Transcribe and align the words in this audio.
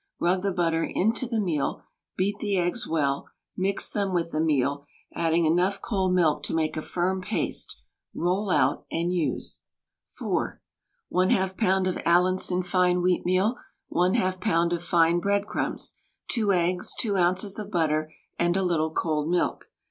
Rub 0.19 0.41
the 0.41 0.51
butter 0.51 0.83
into 0.83 1.27
the 1.27 1.39
meal, 1.39 1.83
beat 2.17 2.39
the 2.39 2.57
eggs 2.57 2.87
well, 2.87 3.29
mix 3.55 3.91
them 3.91 4.15
with 4.15 4.31
the 4.31 4.41
meal, 4.41 4.83
adding 5.13 5.45
enough 5.45 5.79
cold 5.79 6.15
milk 6.15 6.41
to 6.45 6.55
make 6.55 6.75
a 6.75 6.81
firm 6.81 7.21
paste, 7.21 7.79
roll 8.15 8.49
out 8.49 8.83
and 8.91 9.13
use. 9.13 9.61
(4) 10.09 10.59
1/2 11.13 11.53
lb. 11.53 11.87
of 11.87 12.01
Allinson 12.03 12.63
fine 12.63 13.03
wheatmeal, 13.03 13.57
1/2 13.91 14.39
lb. 14.41 14.73
of 14.73 14.83
fine 14.83 15.19
breadcrumbs, 15.19 15.93
2 16.29 16.51
eggs, 16.51 16.95
2 16.97 17.15
oz. 17.17 17.59
of 17.59 17.69
butter, 17.69 18.11
and 18.39 18.57
a 18.57 18.63
little 18.63 18.89
cold 18.89 19.29
milk. 19.29 19.69